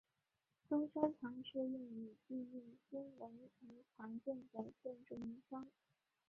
[0.67, 3.65] 中山堂是用以纪念孙文而
[3.95, 5.69] 常见的建筑名称。